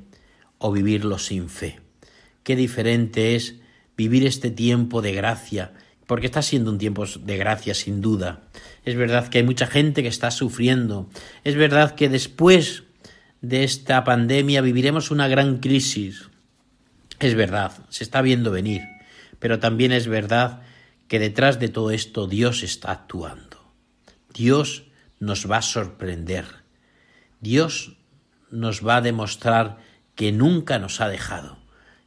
o 0.58 0.70
vivirlo 0.72 1.18
sin 1.18 1.48
fe. 1.48 1.80
Qué 2.42 2.56
diferente 2.56 3.34
es 3.34 3.56
vivir 3.96 4.26
este 4.26 4.50
tiempo 4.50 5.00
de 5.00 5.12
gracia, 5.12 5.72
porque 6.06 6.26
está 6.26 6.42
siendo 6.42 6.70
un 6.70 6.78
tiempo 6.78 7.06
de 7.06 7.36
gracia 7.36 7.74
sin 7.74 8.00
duda. 8.00 8.42
Es 8.84 8.96
verdad 8.96 9.28
que 9.28 9.38
hay 9.38 9.44
mucha 9.44 9.66
gente 9.66 10.02
que 10.02 10.08
está 10.08 10.30
sufriendo. 10.30 11.08
Es 11.44 11.54
verdad 11.54 11.94
que 11.94 12.08
después 12.08 12.84
de 13.44 13.62
esta 13.62 14.04
pandemia 14.04 14.62
viviremos 14.62 15.10
una 15.10 15.28
gran 15.28 15.58
crisis. 15.58 16.30
Es 17.20 17.34
verdad, 17.34 17.72
se 17.90 18.02
está 18.02 18.22
viendo 18.22 18.50
venir. 18.50 18.82
Pero 19.38 19.58
también 19.58 19.92
es 19.92 20.08
verdad 20.08 20.62
que 21.08 21.18
detrás 21.18 21.60
de 21.60 21.68
todo 21.68 21.90
esto 21.90 22.26
Dios 22.26 22.62
está 22.62 22.92
actuando. 22.92 23.72
Dios 24.32 24.84
nos 25.20 25.50
va 25.50 25.58
a 25.58 25.62
sorprender. 25.62 26.46
Dios 27.40 27.96
nos 28.50 28.86
va 28.86 28.96
a 28.96 29.02
demostrar 29.02 29.78
que 30.14 30.32
nunca 30.32 30.78
nos 30.78 31.00
ha 31.02 31.08
dejado, 31.08 31.58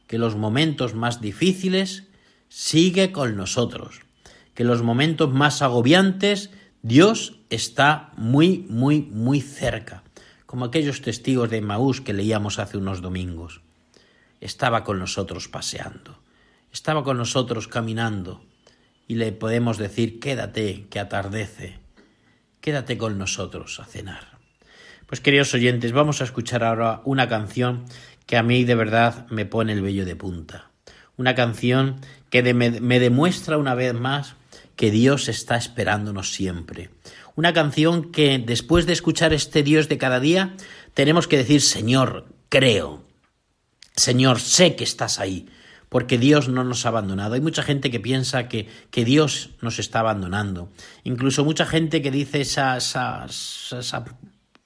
que 0.08 0.18
los 0.18 0.34
momentos 0.34 0.94
más 0.94 1.20
difíciles 1.20 2.08
sigue 2.48 3.12
con 3.12 3.36
nosotros, 3.36 4.00
que 4.54 4.64
los 4.64 4.82
momentos 4.82 5.32
más 5.32 5.62
agobiantes 5.62 6.50
Dios 6.82 7.38
está 7.50 8.12
muy, 8.16 8.66
muy, 8.68 9.02
muy 9.02 9.40
cerca, 9.40 10.02
como 10.48 10.64
aquellos 10.64 11.02
testigos 11.02 11.50
de 11.50 11.60
Maús 11.60 12.00
que 12.00 12.12
leíamos 12.12 12.58
hace 12.58 12.76
unos 12.76 13.02
domingos. 13.02 13.60
Estaba 14.40 14.82
con 14.82 14.98
nosotros 14.98 15.46
paseando 15.46 16.18
estaba 16.72 17.02
con 17.02 17.16
nosotros 17.16 17.68
caminando 17.68 18.42
y 19.06 19.14
le 19.14 19.32
podemos 19.32 19.78
decir, 19.78 20.20
quédate, 20.20 20.86
que 20.90 21.00
atardece, 21.00 21.78
quédate 22.60 22.98
con 22.98 23.18
nosotros 23.18 23.80
a 23.80 23.84
cenar. 23.84 24.38
Pues 25.06 25.20
queridos 25.20 25.54
oyentes, 25.54 25.92
vamos 25.92 26.20
a 26.20 26.24
escuchar 26.24 26.62
ahora 26.62 27.00
una 27.04 27.28
canción 27.28 27.86
que 28.26 28.36
a 28.36 28.42
mí 28.42 28.64
de 28.64 28.74
verdad 28.74 29.26
me 29.30 29.46
pone 29.46 29.72
el 29.72 29.80
vello 29.80 30.04
de 30.04 30.16
punta. 30.16 30.70
Una 31.16 31.34
canción 31.34 32.00
que 32.30 32.42
me, 32.52 32.80
me 32.80 33.00
demuestra 33.00 33.56
una 33.56 33.74
vez 33.74 33.94
más 33.94 34.34
que 34.76 34.90
Dios 34.90 35.28
está 35.28 35.56
esperándonos 35.56 36.32
siempre. 36.32 36.90
Una 37.38 37.52
canción 37.52 38.10
que 38.10 38.40
después 38.40 38.84
de 38.84 38.92
escuchar 38.92 39.32
este 39.32 39.62
Dios 39.62 39.88
de 39.88 39.96
cada 39.96 40.18
día, 40.18 40.56
tenemos 40.92 41.28
que 41.28 41.36
decir, 41.36 41.60
Señor, 41.60 42.26
creo. 42.48 43.04
Señor, 43.94 44.40
sé 44.40 44.74
que 44.74 44.82
estás 44.82 45.20
ahí 45.20 45.46
porque 45.88 46.18
Dios 46.18 46.48
no 46.48 46.64
nos 46.64 46.84
ha 46.84 46.88
abandonado. 46.88 47.34
Hay 47.34 47.40
mucha 47.40 47.62
gente 47.62 47.92
que 47.92 48.00
piensa 48.00 48.48
que, 48.48 48.68
que 48.90 49.04
Dios 49.04 49.50
nos 49.60 49.78
está 49.78 50.00
abandonando. 50.00 50.72
Incluso 51.04 51.44
mucha 51.44 51.64
gente 51.64 52.02
que 52.02 52.10
dice 52.10 52.40
esa, 52.40 52.76
esa, 52.76 53.24
esa 53.26 54.04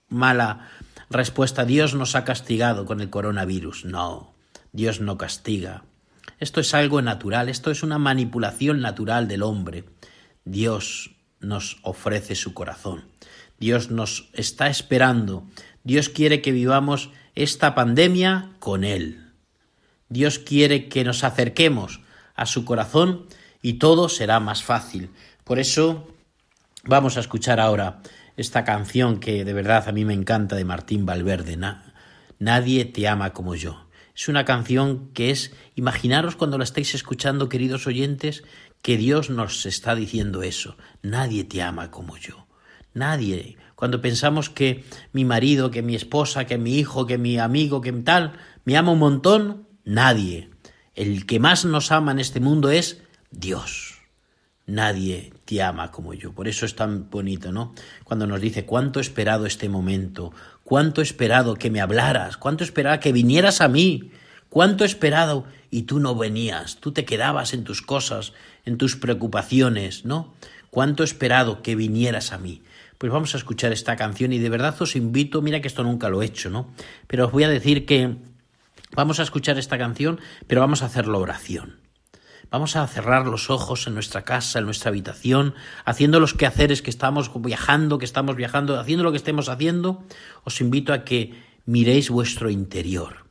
mala 0.09 0.71
respuesta, 1.11 1.67
Dios 1.67 1.95
nos 1.95 2.15
ha 2.15 2.25
castigado 2.25 2.87
con 2.87 3.03
el 3.03 3.11
coronavirus. 3.11 3.85
No, 3.85 4.35
Dios 4.73 4.99
no 4.99 5.19
castiga. 5.19 5.85
Esto 6.39 6.61
es 6.61 6.73
algo 6.73 7.03
natural, 7.03 7.51
esto 7.51 7.71
es 7.71 7.83
una 7.83 7.99
manipulación 7.99 8.81
natural 8.81 9.29
del 9.29 9.43
hombre. 9.43 9.85
Dios 10.47 11.12
nos 11.43 11.79
ofrece 11.83 12.35
su 12.35 12.55
corazón. 12.55 13.05
Dios 13.59 13.91
nos 13.91 14.29
está 14.33 14.69
esperando. 14.69 15.47
Dios 15.85 16.09
quiere 16.09 16.43
que 16.43 16.53
vivamos 16.53 17.11
esta 17.35 17.75
pandemia 17.75 18.51
con 18.59 18.85
Él. 18.85 19.33
Dios 20.09 20.39
quiere 20.39 20.89
que 20.89 21.05
nos 21.05 21.25
acerquemos 21.25 22.01
a 22.35 22.47
su 22.47 22.65
corazón 22.65 23.27
y 23.63 23.75
todo 23.75 24.09
será 24.09 24.41
más 24.41 24.63
fácil. 24.63 25.11
Por 25.45 25.59
eso 25.59 26.09
vamos 26.85 27.17
a 27.17 27.21
escuchar 27.21 27.61
ahora 27.61 28.03
esta 28.37 28.65
canción 28.65 29.21
que 29.21 29.45
de 29.45 29.53
verdad 29.53 29.89
a 29.89 29.93
mí 29.93 30.05
me 30.05 30.15
encanta 30.15 30.57
de 30.57 30.65
Martín 30.65 31.07
Valverde, 31.07 31.59
Nadie 32.39 32.85
te 32.85 33.07
ama 33.07 33.33
como 33.33 33.55
yo. 33.55 33.87
Es 34.15 34.29
una 34.29 34.45
canción 34.45 35.11
que 35.15 35.31
es, 35.31 35.53
imaginaros 35.75 36.37
cuando 36.37 36.59
la 36.59 36.65
estáis 36.65 36.95
escuchando, 36.95 37.49
queridos 37.49 37.87
oyentes, 37.87 38.43
que 38.83 38.97
Dios 38.97 39.31
nos 39.31 39.65
está 39.65 39.95
diciendo 39.95 40.43
eso. 40.43 40.77
Nadie 41.03 41.45
te 41.45 41.63
ama 41.63 41.91
como 41.91 42.17
yo. 42.19 42.47
Nadie. 42.95 43.57
Cuando 43.75 44.01
pensamos 44.01 44.51
que 44.51 44.85
mi 45.13 45.25
marido, 45.25 45.71
que 45.71 45.83
mi 45.83 45.95
esposa, 45.95 46.45
que 46.45 46.59
mi 46.59 46.79
hijo, 46.79 47.07
que 47.07 47.19
mi 47.19 47.39
amigo, 47.39 47.81
que 47.81 47.93
tal, 47.93 48.35
me 48.65 48.77
ama 48.77 48.93
un 48.93 48.99
montón, 48.99 49.67
Nadie. 49.85 50.51
El 50.95 51.27
que 51.27 51.41
más 51.41 51.65
nos 51.65 51.91
ama 51.91 52.13
en 52.13 52.21
este 52.21 52.41
mundo 52.41 52.71
es 52.71 53.03
Dios. 53.31 54.01
Nadie 54.67 55.33
te 55.45 55.63
ama 55.63 55.91
como 55.91 56.15
yo. 56.15 56.33
Por 56.33 56.47
eso 56.47 56.67
es 56.67 56.77
tan 56.77 57.11
bonito, 57.11 57.51
¿no? 57.51 57.75
Cuando 58.05 58.27
nos 58.27 58.41
dice 58.41 58.65
cuánto 58.65 59.01
he 59.01 59.03
esperado 59.03 59.47
este 59.47 59.69
momento, 59.69 60.33
cuánto 60.63 61.01
he 61.01 61.05
esperado 61.05 61.57
que 61.57 61.71
me 61.71 61.81
hablaras, 61.81 62.37
cuánto 62.37 62.63
he 62.63 62.67
esperado 62.67 63.01
que 63.01 63.13
vinieras 63.13 63.61
a 63.61 63.69
mí, 63.69 64.13
cuánto 64.53 64.85
esperado 64.85 65.45
y 65.71 65.83
tú 65.83 65.99
no 65.99 66.15
venías, 66.15 66.77
tú 66.77 66.93
te 66.93 67.05
quedabas 67.05 67.53
en 67.55 67.65
tus 67.65 67.83
cosas, 67.83 68.33
en 68.65 68.79
tus 68.79 68.95
preocupaciones, 68.95 70.05
¿no? 70.05 70.33
Cuánto 70.71 71.03
esperado 71.03 71.63
que 71.63 71.75
vinieras 71.75 72.33
a 72.33 72.39
mí. 72.39 72.63
Pues 72.99 73.11
vamos 73.11 73.35
a 73.35 73.39
escuchar 73.39 73.73
esta 73.73 73.97
canción 73.97 74.33
y 74.33 74.39
de 74.39 74.49
verdad 74.49 74.81
os 74.81 74.95
invito, 74.95 75.43
mira 75.43 75.61
que 75.61 75.67
esto 75.67 75.83
nunca 75.83 76.09
lo 76.09 76.23
he 76.23 76.27
hecho, 76.27 76.51
¿no? 76.51 76.73
Pero 77.09 77.27
os 77.27 77.33
voy 77.33 77.43
a 77.43 77.49
decir 77.49 77.85
que 77.85 78.17
Vamos 78.95 79.21
a 79.21 79.23
escuchar 79.23 79.59
esta 79.59 79.79
canción, 79.79 80.21
pero 80.47 80.61
vamos 80.61 80.83
a 80.83 80.87
hacerlo 80.87 81.19
oración. 81.19 81.77
Vamos 82.51 82.77
a 82.77 82.87
cerrar 82.87 83.27
los 83.27 83.49
ojos 83.49 83.87
en 83.87 83.95
nuestra 83.95 84.23
casa, 84.23 84.59
en 84.59 84.67
nuestra 84.67 84.91
habitación, 84.91 85.55
haciendo 85.87 86.21
los 86.21 86.35
quehaceres 86.35 86.83
que 86.83 86.91
estamos 86.91 87.31
viajando, 87.41 87.99
que 87.99 88.05
estamos 88.05 88.37
viajando, 88.37 88.79
haciendo 88.79 89.03
lo 89.03 89.11
que 89.11 89.17
estemos 89.17 89.49
haciendo. 89.49 90.05
Os 90.45 90.61
invito 90.61 90.93
a 90.93 91.05
que 91.05 91.43
miréis 91.65 92.11
vuestro 92.11 92.51
interior, 92.51 93.22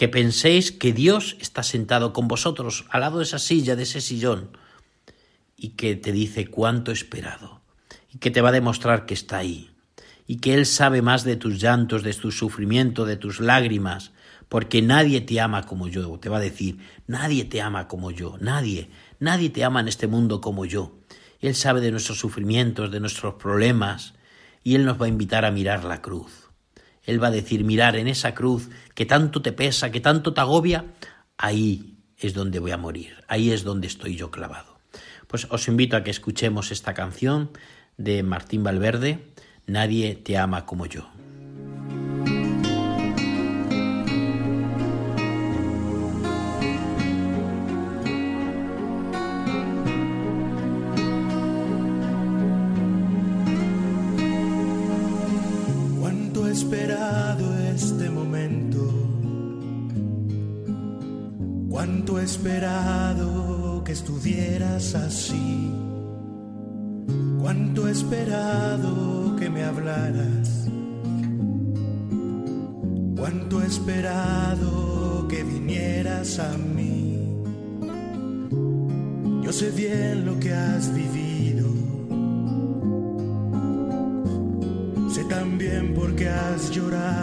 que 0.00 0.08
penséis 0.08 0.72
que 0.72 0.94
Dios 0.94 1.36
está 1.40 1.62
sentado 1.62 2.14
con 2.14 2.26
vosotros 2.26 2.86
al 2.88 3.02
lado 3.02 3.18
de 3.18 3.24
esa 3.24 3.38
silla, 3.38 3.76
de 3.76 3.82
ese 3.82 4.00
sillón, 4.00 4.56
y 5.58 5.76
que 5.76 5.94
te 5.94 6.10
dice 6.10 6.46
cuánto 6.46 6.90
esperado, 6.90 7.60
y 8.10 8.16
que 8.16 8.30
te 8.30 8.40
va 8.40 8.48
a 8.48 8.52
demostrar 8.52 9.04
que 9.04 9.12
está 9.12 9.36
ahí, 9.36 9.72
y 10.26 10.36
que 10.36 10.54
Él 10.54 10.64
sabe 10.64 11.02
más 11.02 11.22
de 11.24 11.36
tus 11.36 11.60
llantos, 11.60 12.02
de 12.02 12.14
tu 12.14 12.32
sufrimiento, 12.32 13.04
de 13.04 13.18
tus 13.18 13.40
lágrimas, 13.40 14.12
porque 14.48 14.80
nadie 14.80 15.20
te 15.20 15.38
ama 15.38 15.66
como 15.66 15.86
yo, 15.86 16.18
te 16.18 16.30
va 16.30 16.38
a 16.38 16.40
decir, 16.48 16.78
nadie 17.06 17.44
te 17.44 17.60
ama 17.60 17.86
como 17.86 18.10
yo, 18.10 18.38
nadie, 18.40 18.88
nadie 19.18 19.50
te 19.50 19.64
ama 19.64 19.80
en 19.80 19.88
este 19.88 20.06
mundo 20.06 20.40
como 20.40 20.64
yo. 20.64 20.96
Él 21.40 21.54
sabe 21.54 21.82
de 21.82 21.90
nuestros 21.90 22.18
sufrimientos, 22.18 22.90
de 22.90 23.00
nuestros 23.00 23.34
problemas, 23.34 24.14
y 24.64 24.76
Él 24.76 24.86
nos 24.86 24.98
va 24.98 25.04
a 25.04 25.10
invitar 25.10 25.44
a 25.44 25.50
mirar 25.50 25.84
la 25.84 26.00
cruz. 26.00 26.39
Él 27.10 27.22
va 27.22 27.28
a 27.28 27.32
decir, 27.32 27.64
mirar 27.64 27.96
en 27.96 28.08
esa 28.08 28.34
cruz 28.34 28.70
que 28.94 29.04
tanto 29.04 29.42
te 29.42 29.52
pesa, 29.52 29.90
que 29.90 30.00
tanto 30.00 30.32
te 30.32 30.40
agobia, 30.40 30.86
ahí 31.36 31.98
es 32.16 32.34
donde 32.34 32.58
voy 32.58 32.70
a 32.70 32.76
morir, 32.76 33.24
ahí 33.28 33.50
es 33.50 33.64
donde 33.64 33.86
estoy 33.86 34.16
yo 34.16 34.30
clavado. 34.30 34.78
Pues 35.26 35.46
os 35.50 35.68
invito 35.68 35.96
a 35.96 36.02
que 36.04 36.10
escuchemos 36.10 36.70
esta 36.70 36.94
canción 36.94 37.50
de 37.96 38.22
Martín 38.22 38.64
Valverde, 38.64 39.30
Nadie 39.70 40.16
te 40.16 40.36
ama 40.36 40.66
como 40.66 40.86
yo. 40.86 41.19
Esperado 62.20 63.82
que 63.84 63.92
estuvieras 63.92 64.94
así. 64.94 65.72
Cuánto 67.40 67.88
esperado 67.88 69.36
que 69.36 69.48
me 69.50 69.64
hablaras. 69.64 70.66
Cuánto 73.16 73.62
esperado 73.62 75.26
que 75.28 75.42
vinieras 75.42 76.38
a 76.38 76.56
mí. 76.56 77.18
Yo 79.42 79.52
sé 79.52 79.70
bien 79.70 80.26
lo 80.26 80.38
que 80.38 80.52
has 80.52 80.94
vivido. 80.94 81.68
Sé 85.10 85.24
también 85.24 85.94
por 85.94 86.14
qué 86.14 86.28
has 86.28 86.70
llorado. 86.70 87.19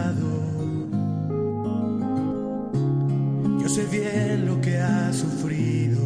Yo 3.68 3.74
sé 3.74 3.86
bien 3.88 4.46
lo 4.46 4.62
que 4.62 4.78
has 4.78 5.18
sufrido. 5.18 5.97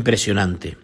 Impresionante, 0.00 0.78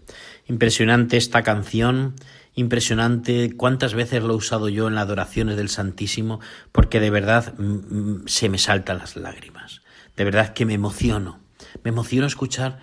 impresionante 0.47 1.17
esta 1.17 1.43
canción, 1.43 2.17
impresionante 2.55 3.57
cuántas 3.57 3.95
veces 3.95 4.23
lo 4.23 4.35
he 4.35 4.37
usado 4.37 4.69
yo 4.69 4.89
en 4.89 4.95
las 4.95 5.05
adoraciones 5.05 5.57
del 5.57 5.71
Santísimo, 5.71 6.39
porque 6.71 7.01
de 7.01 7.09
verdad 7.09 7.55
mm, 7.57 7.63
mm, 7.65 8.23
se 8.27 8.51
me 8.51 8.59
saltan 8.59 8.99
las 8.99 9.17
lágrimas, 9.17 9.81
de 10.19 10.25
verdad 10.25 10.53
que 10.53 10.67
me 10.67 10.75
emociono, 10.75 11.41
me 11.83 11.89
emociono 11.89 12.27
escuchar 12.27 12.79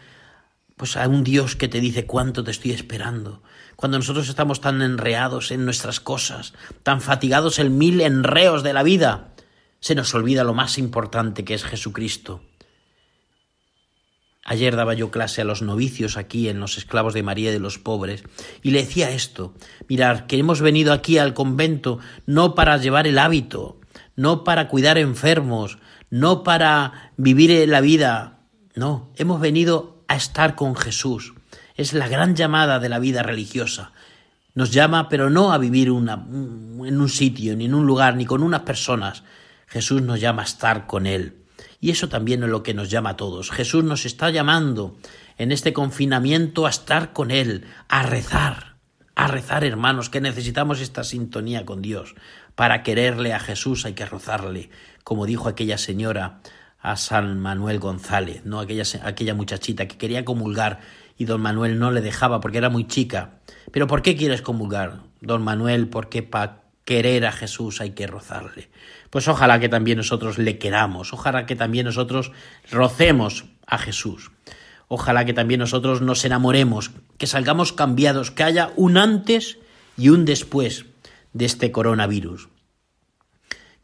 pues 0.76 0.98
a 0.98 1.08
un 1.08 1.24
Dios 1.24 1.56
que 1.56 1.68
te 1.68 1.80
dice 1.80 2.08
cuánto 2.08 2.44
te 2.44 2.50
estoy 2.50 2.72
esperando. 2.72 3.44
Cuando 3.76 4.00
nosotros 4.00 4.28
estamos 4.28 4.60
tan 4.60 4.82
enreados 4.82 5.52
en 5.52 5.66
nuestras 5.66 6.00
cosas, 6.00 6.56
tan 6.82 7.00
fatigados 7.00 7.60
en 7.60 7.78
mil 7.78 8.02
enreos 8.02 8.64
de 8.64 8.74
la 8.74 8.82
vida, 8.82 9.36
se 9.82 9.94
nos 9.94 10.16
olvida 10.16 10.44
lo 10.44 10.56
más 10.56 10.80
importante 10.80 11.46
que 11.46 11.54
es 11.54 11.64
Jesucristo. 11.64 12.42
Ayer 14.46 14.76
daba 14.76 14.94
yo 14.94 15.10
clase 15.10 15.42
a 15.42 15.46
los 15.46 15.62
novicios 15.62 16.18
aquí 16.18 16.50
en 16.50 16.60
los 16.60 16.78
esclavos 16.78 17.14
de 17.14 17.24
María 17.24 17.52
de 17.52 17.60
los 17.60 17.80
pobres 17.80 18.24
y 18.62 18.72
le 18.72 18.82
decía 18.82 19.12
esto, 19.12 19.54
mirar, 19.88 20.28
que 20.28 20.38
hemos 20.38 20.60
venido 20.60 20.92
aquí 20.92 21.18
al 21.18 21.34
convento 21.34 22.00
no 22.26 22.54
para 22.54 22.78
llevar 22.78 23.08
el 23.08 23.20
hábito, 23.20 23.80
no 24.18 24.44
para 24.44 24.68
cuidar 24.68 24.98
enfermos, 24.98 25.78
no 26.10 26.44
para 26.44 27.14
vivir 27.16 27.68
la 27.70 27.80
vida, 27.80 28.40
no, 28.76 29.12
hemos 29.16 29.40
venido 29.40 30.04
a 30.08 30.16
estar 30.16 30.56
con 30.56 30.76
Jesús. 30.76 31.34
Es 31.76 31.94
la 31.94 32.08
gran 32.08 32.36
llamada 32.36 32.80
de 32.80 32.90
la 32.90 33.00
vida 33.00 33.24
religiosa. 33.24 33.94
Nos 34.56 34.72
llama, 34.72 35.10
pero 35.10 35.30
no 35.30 35.54
a 35.54 35.58
vivir 35.58 35.90
una, 35.90 36.14
en 36.14 37.02
un 37.02 37.10
sitio, 37.10 37.56
ni 37.56 37.66
en 37.66 37.74
un 37.74 37.86
lugar, 37.86 38.16
ni 38.16 38.26
con 38.26 38.44
unas 38.44 38.62
personas. 38.62 39.24
Jesús 39.68 40.02
nos 40.02 40.20
llama 40.20 40.44
a 40.44 40.46
estar 40.46 40.86
con 40.86 41.08
Él. 41.08 41.43
Y 41.84 41.92
eso 41.92 42.08
también 42.08 42.42
es 42.44 42.50
lo 42.50 42.64
que 42.64 42.74
nos 42.74 42.90
llama 42.90 43.10
a 43.10 43.18
todos. 43.18 43.52
Jesús 43.52 43.84
nos 43.84 44.06
está 44.06 44.30
llamando 44.30 44.96
en 45.38 45.52
este 45.52 45.74
confinamiento 45.74 46.66
a 46.66 46.70
estar 46.70 47.12
con 47.12 47.30
Él, 47.30 47.66
a 47.90 48.04
rezar, 48.04 48.78
a 49.16 49.28
rezar, 49.28 49.66
hermanos, 49.66 50.10
que 50.10 50.22
necesitamos 50.22 50.80
esta 50.80 51.04
sintonía 51.04 51.66
con 51.66 51.82
Dios. 51.82 52.16
Para 52.56 52.84
quererle 52.84 53.34
a 53.34 53.40
Jesús 53.42 53.84
hay 53.84 53.96
que 53.96 54.06
rozarle, 54.06 54.70
como 55.04 55.26
dijo 55.26 55.50
aquella 55.50 55.78
señora 55.78 56.40
a 56.80 56.96
San 56.96 57.42
Manuel 57.42 57.80
González, 57.80 58.46
¿no? 58.46 58.62
Aquella, 58.62 58.84
aquella 59.04 59.34
muchachita 59.34 59.86
que 59.86 59.98
quería 59.98 60.24
comulgar 60.24 60.80
y 61.18 61.26
don 61.26 61.42
Manuel 61.42 61.80
no 61.80 61.92
le 61.92 62.00
dejaba 62.00 62.40
porque 62.40 62.60
era 62.60 62.70
muy 62.70 62.88
chica. 62.88 63.42
Pero 63.74 63.88
¿por 63.88 64.02
qué 64.02 64.16
quieres 64.16 64.42
comulgar, 64.42 65.02
don 65.20 65.44
Manuel? 65.44 65.90
Porque 65.90 66.24
para 66.24 66.63
querer 66.86 67.26
a 67.26 67.32
Jesús 67.32 67.82
hay 67.82 67.92
que 67.92 68.08
rozarle. 68.08 68.70
Pues 69.10 69.28
ojalá 69.28 69.60
que 69.60 69.70
también 69.70 69.98
nosotros 69.98 70.38
le 70.38 70.58
queramos, 70.58 71.14
ojalá 71.14 71.46
que 71.46 71.56
también 71.56 71.86
nosotros 71.86 72.32
rocemos 72.72 73.46
a 73.68 73.78
Jesús. 73.78 74.32
Ojalá 74.88 75.26
que 75.26 75.34
también 75.34 75.60
nosotros 75.60 76.02
nos 76.02 76.24
enamoremos, 76.26 76.92
que 77.18 77.28
salgamos 77.28 77.74
cambiados, 77.74 78.32
que 78.32 78.44
haya 78.44 78.72
un 78.76 78.98
antes 78.98 79.58
y 79.98 80.10
un 80.10 80.26
después 80.26 80.86
de 81.32 81.46
este 81.46 81.72
coronavirus. 81.72 82.50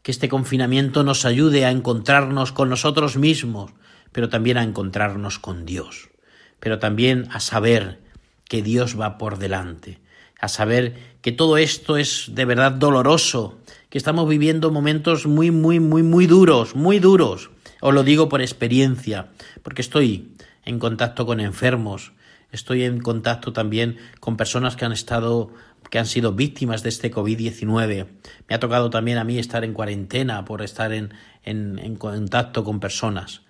Que 0.02 0.12
este 0.12 0.28
confinamiento 0.28 1.02
nos 1.02 1.24
ayude 1.24 1.64
a 1.64 1.70
encontrarnos 1.70 2.52
con 2.52 2.68
nosotros 2.68 3.16
mismos, 3.16 3.72
pero 4.12 4.28
también 4.28 4.56
a 4.56 4.62
encontrarnos 4.62 5.38
con 5.38 5.66
Dios, 5.66 6.10
pero 6.58 6.78
también 6.78 7.28
a 7.30 7.40
saber 7.40 8.00
que 8.48 8.62
Dios 8.62 8.98
va 8.98 9.18
por 9.18 9.38
delante, 9.38 10.00
a 10.40 10.48
saber 10.48 10.94
que 11.20 11.32
todo 11.32 11.58
esto 11.58 11.96
es 11.96 12.30
de 12.32 12.44
verdad 12.44 12.72
doloroso, 12.72 13.58
que 13.88 13.98
estamos 13.98 14.28
viviendo 14.28 14.70
momentos 14.70 15.26
muy, 15.26 15.50
muy, 15.50 15.80
muy, 15.80 16.02
muy 16.02 16.26
duros, 16.26 16.74
muy 16.74 16.98
duros. 16.98 17.50
Os 17.80 17.94
lo 17.94 18.02
digo 18.02 18.28
por 18.28 18.40
experiencia, 18.40 19.28
porque 19.62 19.82
estoy 19.82 20.32
en 20.64 20.78
contacto 20.78 21.26
con 21.26 21.40
enfermos, 21.40 22.12
estoy 22.52 22.84
en 22.84 23.00
contacto 23.00 23.52
también 23.52 23.98
con 24.20 24.36
personas 24.36 24.76
que 24.76 24.84
han 24.84 24.92
estado 24.92 25.52
que 25.90 25.98
han 25.98 26.06
sido 26.06 26.32
víctimas 26.32 26.82
de 26.82 26.88
este 26.88 27.10
COVID-19. 27.10 28.06
Me 28.48 28.54
ha 28.54 28.60
tocado 28.60 28.90
también 28.90 29.18
a 29.18 29.24
mí 29.24 29.38
estar 29.38 29.64
en 29.64 29.74
cuarentena 29.74 30.44
por 30.44 30.62
estar 30.62 30.92
en, 30.92 31.12
en, 31.42 31.96
contacto 31.96 32.64
con 32.64 32.80
personas 32.80 33.42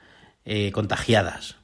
eh, 0.44 0.72
contagiadas. 0.72 1.56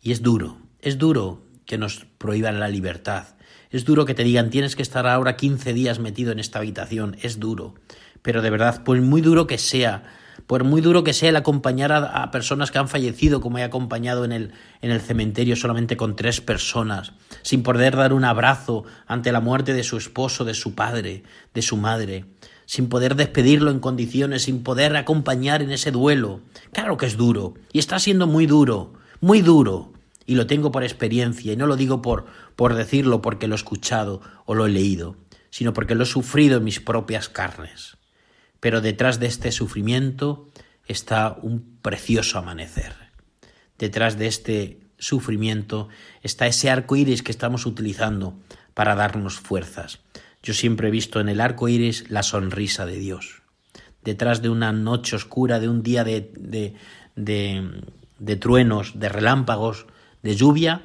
Y 0.00 0.12
es 0.12 0.22
duro, 0.22 0.58
es 0.80 0.98
duro 0.98 1.42
que 1.66 1.78
nos 1.78 2.06
prohíban 2.18 2.58
la 2.58 2.68
libertad. 2.68 3.26
Es 3.74 3.84
duro 3.84 4.04
que 4.04 4.14
te 4.14 4.22
digan 4.22 4.50
tienes 4.50 4.76
que 4.76 4.82
estar 4.82 5.04
ahora 5.04 5.34
15 5.34 5.72
días 5.72 5.98
metido 5.98 6.30
en 6.30 6.38
esta 6.38 6.60
habitación. 6.60 7.16
Es 7.22 7.40
duro. 7.40 7.74
Pero 8.22 8.40
de 8.40 8.48
verdad, 8.48 8.84
por 8.84 9.00
muy 9.00 9.20
duro 9.20 9.48
que 9.48 9.58
sea, 9.58 10.04
por 10.46 10.62
muy 10.62 10.80
duro 10.80 11.02
que 11.02 11.12
sea 11.12 11.30
el 11.30 11.34
acompañar 11.34 11.90
a, 11.90 12.22
a, 12.22 12.30
personas 12.30 12.70
que 12.70 12.78
han 12.78 12.86
fallecido, 12.86 13.40
como 13.40 13.58
he 13.58 13.64
acompañado 13.64 14.24
en 14.24 14.30
el, 14.30 14.52
en 14.80 14.92
el 14.92 15.00
cementerio 15.00 15.56
solamente 15.56 15.96
con 15.96 16.14
tres 16.14 16.40
personas, 16.40 17.14
sin 17.42 17.64
poder 17.64 17.96
dar 17.96 18.12
un 18.12 18.24
abrazo 18.24 18.84
ante 19.08 19.32
la 19.32 19.40
muerte 19.40 19.74
de 19.74 19.82
su 19.82 19.96
esposo, 19.96 20.44
de 20.44 20.54
su 20.54 20.76
padre, 20.76 21.24
de 21.52 21.62
su 21.62 21.76
madre, 21.76 22.26
sin 22.66 22.88
poder 22.88 23.16
despedirlo 23.16 23.72
en 23.72 23.80
condiciones, 23.80 24.42
sin 24.44 24.62
poder 24.62 24.94
acompañar 24.94 25.62
en 25.62 25.72
ese 25.72 25.90
duelo. 25.90 26.42
Claro 26.72 26.96
que 26.96 27.06
es 27.06 27.16
duro, 27.16 27.54
y 27.72 27.80
está 27.80 27.98
siendo 27.98 28.28
muy 28.28 28.46
duro, 28.46 28.92
muy 29.20 29.40
duro, 29.40 29.93
y 30.26 30.34
lo 30.34 30.46
tengo 30.46 30.70
por 30.70 30.84
experiencia, 30.84 31.52
y 31.52 31.56
no 31.56 31.66
lo 31.66 31.76
digo 31.76 32.02
por, 32.02 32.26
por 32.56 32.74
decirlo 32.74 33.22
porque 33.22 33.48
lo 33.48 33.54
he 33.54 33.56
escuchado 33.56 34.20
o 34.46 34.54
lo 34.54 34.66
he 34.66 34.70
leído, 34.70 35.16
sino 35.50 35.72
porque 35.72 35.94
lo 35.94 36.04
he 36.04 36.06
sufrido 36.06 36.58
en 36.58 36.64
mis 36.64 36.80
propias 36.80 37.28
carnes 37.28 37.98
pero 38.64 38.80
detrás 38.80 39.20
de 39.20 39.26
este 39.26 39.52
sufrimiento 39.52 40.48
está 40.86 41.36
un 41.42 41.76
precioso 41.82 42.38
amanecer. 42.38 42.94
Detrás 43.76 44.16
de 44.16 44.26
este 44.26 44.80
sufrimiento 44.96 45.90
está 46.22 46.46
ese 46.46 46.70
arco 46.70 46.96
iris 46.96 47.22
que 47.22 47.30
estamos 47.30 47.66
utilizando 47.66 48.38
para 48.72 48.94
darnos 48.94 49.38
fuerzas. 49.38 49.98
Yo 50.42 50.54
siempre 50.54 50.88
he 50.88 50.90
visto 50.90 51.20
en 51.20 51.28
el 51.28 51.42
arco 51.42 51.68
iris 51.68 52.08
la 52.08 52.22
sonrisa 52.22 52.86
de 52.86 52.96
Dios. 52.96 53.42
Detrás 54.02 54.40
de 54.40 54.48
una 54.48 54.72
noche 54.72 55.14
oscura, 55.14 55.60
de 55.60 55.68
un 55.68 55.82
día 55.82 56.02
de, 56.02 56.32
de, 56.34 56.74
de, 57.16 57.82
de 58.18 58.36
truenos, 58.36 58.98
de 58.98 59.10
relámpagos, 59.10 59.84
de 60.24 60.34
lluvia, 60.34 60.80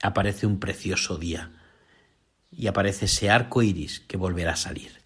aparece 0.00 0.46
un 0.46 0.58
precioso 0.58 1.18
día 1.18 1.52
y 2.50 2.66
aparece 2.66 3.04
ese 3.04 3.28
arco 3.30 3.62
iris 3.62 4.00
que 4.00 4.16
volverá 4.16 4.54
a 4.54 4.56
salir. 4.56 5.02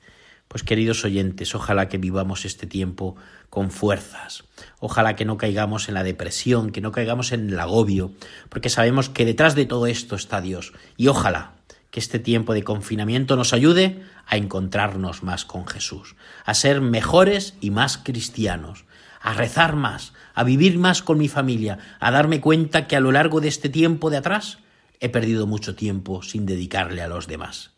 Pues 0.47 0.63
queridos 0.63 1.05
oyentes, 1.05 1.53
ojalá 1.57 1.89
que 1.89 1.99
vivamos 1.99 2.45
este 2.45 2.69
tiempo 2.69 3.17
con 3.51 3.73
fuerzas. 3.73 4.45
Ojalá 4.79 5.17
que 5.17 5.25
no 5.25 5.39
caigamos 5.39 5.89
en 5.89 5.95
la 5.95 6.05
depresión, 6.05 6.71
que 6.71 6.81
no 6.81 6.93
caigamos 6.93 7.33
en 7.33 7.51
el 7.51 7.59
agobio, 7.59 8.13
porque 8.49 8.69
sabemos 8.69 9.09
que 9.09 9.25
detrás 9.25 9.57
de 9.57 9.67
todo 9.67 9.89
esto 9.89 10.15
está 10.15 10.41
Dios. 10.41 10.73
Y 10.97 11.09
ojalá 11.09 11.55
que 11.91 11.99
este 11.99 12.21
tiempo 12.21 12.55
de 12.55 12.63
confinamiento 12.63 13.35
nos 13.35 13.53
ayude 13.53 14.05
a 14.25 14.37
encontrarnos 14.37 15.25
más 15.25 15.45
con 15.45 15.67
Jesús, 15.67 16.15
a 16.45 16.55
ser 16.55 16.81
mejores 16.81 17.55
y 17.61 17.73
más 17.73 17.99
cristianos, 17.99 18.85
a 19.27 19.33
rezar 19.33 19.75
más, 19.75 20.13
a 20.35 20.45
vivir 20.45 20.79
más 20.79 21.03
con 21.03 21.19
mi 21.19 21.27
familia, 21.27 21.81
a 21.99 22.13
darme 22.13 22.41
cuenta 22.41 22.87
que 22.87 22.95
a 22.95 23.01
lo 23.01 23.11
largo 23.11 23.41
de 23.41 23.49
este 23.49 23.69
tiempo 23.69 24.09
de 24.09 24.19
atrás 24.19 24.59
he 25.01 25.09
perdido 25.09 25.49
mucho 25.49 25.75
tiempo 25.75 26.23
sin 26.23 26.47
dedicarle 26.47 27.03
a 27.03 27.09
los 27.09 27.27
demás. 27.27 27.73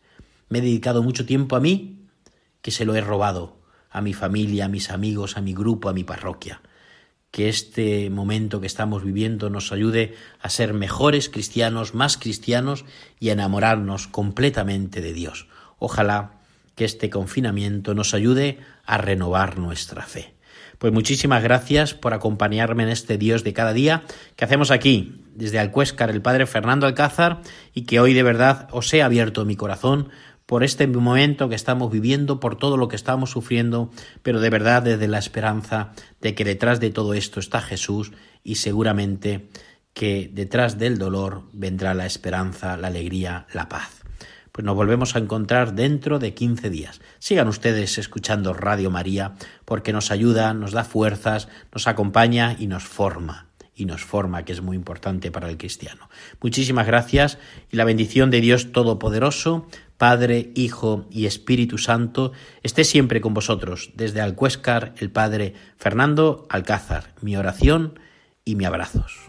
Me 0.47 0.59
he 0.59 0.61
dedicado 0.61 1.01
mucho 1.01 1.25
tiempo 1.25 1.55
a 1.55 1.59
mí 1.59 2.05
que 2.61 2.69
se 2.69 2.85
lo 2.85 2.93
he 2.93 3.01
robado 3.01 3.57
a 3.89 3.99
mi 3.99 4.13
familia, 4.13 4.65
a 4.65 4.67
mis 4.67 4.91
amigos, 4.91 5.37
a 5.37 5.41
mi 5.41 5.55
grupo, 5.55 5.89
a 5.89 5.93
mi 5.93 6.03
parroquia. 6.03 6.61
Que 7.31 7.49
este 7.49 8.11
momento 8.11 8.61
que 8.61 8.67
estamos 8.67 9.03
viviendo 9.03 9.49
nos 9.49 9.71
ayude 9.71 10.13
a 10.39 10.51
ser 10.51 10.75
mejores 10.75 11.29
cristianos, 11.29 11.95
más 11.95 12.17
cristianos 12.17 12.85
y 13.19 13.29
a 13.29 13.33
enamorarnos 13.33 14.07
completamente 14.07 15.01
de 15.01 15.13
Dios. 15.13 15.47
Ojalá 15.79 16.41
que 16.75 16.85
este 16.85 17.09
confinamiento 17.09 17.95
nos 17.95 18.13
ayude 18.13 18.59
a 18.85 18.99
renovar 18.99 19.57
nuestra 19.57 20.03
fe. 20.03 20.35
Pues 20.79 20.93
muchísimas 20.93 21.43
gracias 21.43 21.93
por 21.93 22.13
acompañarme 22.13 22.83
en 22.83 22.89
este 22.89 23.17
Dios 23.17 23.43
de 23.43 23.51
cada 23.51 23.73
día 23.73 24.03
que 24.37 24.45
hacemos 24.45 24.71
aquí, 24.71 25.21
desde 25.35 25.59
Alcuéscar, 25.59 26.09
el 26.09 26.21
Padre 26.21 26.45
Fernando 26.45 26.87
Alcázar, 26.87 27.41
y 27.73 27.83
que 27.83 27.99
hoy 27.99 28.13
de 28.13 28.23
verdad 28.23 28.69
os 28.71 28.93
he 28.93 29.03
abierto 29.03 29.43
mi 29.43 29.57
corazón 29.57 30.07
por 30.45 30.63
este 30.63 30.87
momento 30.87 31.49
que 31.49 31.55
estamos 31.55 31.91
viviendo, 31.91 32.39
por 32.39 32.55
todo 32.55 32.77
lo 32.77 32.87
que 32.87 32.95
estamos 32.95 33.29
sufriendo, 33.29 33.91
pero 34.23 34.39
de 34.39 34.49
verdad 34.49 34.81
desde 34.81 35.09
la 35.09 35.19
esperanza 35.19 35.91
de 36.21 36.33
que 36.33 36.45
detrás 36.45 36.79
de 36.79 36.91
todo 36.91 37.13
esto 37.13 37.41
está 37.41 37.59
Jesús 37.59 38.13
y 38.41 38.55
seguramente 38.55 39.49
que 39.93 40.31
detrás 40.33 40.79
del 40.79 40.97
dolor 40.97 41.43
vendrá 41.51 41.93
la 41.93 42.05
esperanza, 42.05 42.77
la 42.77 42.87
alegría, 42.87 43.47
la 43.53 43.67
paz. 43.67 43.98
Nos 44.61 44.75
volvemos 44.75 45.15
a 45.15 45.19
encontrar 45.19 45.73
dentro 45.73 46.19
de 46.19 46.33
15 46.33 46.69
días. 46.69 47.01
Sigan 47.19 47.47
ustedes 47.47 47.97
escuchando 47.97 48.53
Radio 48.53 48.91
María 48.91 49.35
porque 49.65 49.93
nos 49.93 50.11
ayuda, 50.11 50.53
nos 50.53 50.71
da 50.71 50.83
fuerzas, 50.83 51.47
nos 51.73 51.87
acompaña 51.87 52.55
y 52.59 52.67
nos 52.67 52.83
forma 52.83 53.49
y 53.79 53.85
nos 53.85 54.03
forma, 54.03 54.43
que 54.43 54.51
es 54.51 54.61
muy 54.61 54.75
importante 54.75 55.31
para 55.31 55.49
el 55.49 55.57
cristiano. 55.57 56.09
Muchísimas 56.41 56.85
gracias 56.85 57.37
y 57.71 57.77
la 57.77 57.85
bendición 57.85 58.29
de 58.29 58.41
Dios 58.41 58.73
Todopoderoso, 58.73 59.67
Padre, 59.97 60.51
Hijo 60.55 61.07
y 61.09 61.25
Espíritu 61.25 61.77
Santo, 61.77 62.33
esté 62.61 62.83
siempre 62.83 63.21
con 63.21 63.33
vosotros. 63.33 63.91
Desde 63.95 64.21
Alcuéscar, 64.21 64.93
el 64.97 65.11
Padre 65.11 65.53
Fernando 65.77 66.45
Alcázar, 66.49 67.13
mi 67.21 67.37
oración 67.37 67.99
y 68.43 68.55
mi 68.55 68.65
abrazos. 68.65 69.28